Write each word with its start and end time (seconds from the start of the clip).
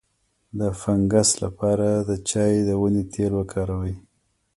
د 0.59 0.61
فنګس 0.81 1.29
لپاره 1.43 1.87
د 2.09 2.11
چای 2.29 2.53
د 2.67 2.69
ونې 2.81 3.03
تېل 3.13 3.31
وکاروئ 3.39 3.95